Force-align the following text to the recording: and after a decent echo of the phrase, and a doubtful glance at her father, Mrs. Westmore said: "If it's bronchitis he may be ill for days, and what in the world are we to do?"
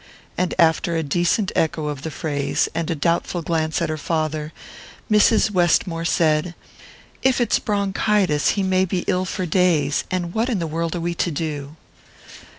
and 0.35 0.55
after 0.57 0.95
a 0.95 1.03
decent 1.03 1.51
echo 1.55 1.85
of 1.85 2.01
the 2.01 2.09
phrase, 2.09 2.67
and 2.73 2.89
a 2.89 2.95
doubtful 2.95 3.43
glance 3.43 3.83
at 3.83 3.89
her 3.89 3.99
father, 3.99 4.51
Mrs. 5.11 5.51
Westmore 5.51 6.05
said: 6.05 6.55
"If 7.21 7.39
it's 7.39 7.59
bronchitis 7.59 8.49
he 8.57 8.63
may 8.63 8.83
be 8.83 9.05
ill 9.05 9.25
for 9.25 9.45
days, 9.45 10.03
and 10.09 10.33
what 10.33 10.49
in 10.49 10.57
the 10.57 10.65
world 10.65 10.95
are 10.95 10.99
we 11.01 11.13
to 11.13 11.29
do?" 11.29 11.75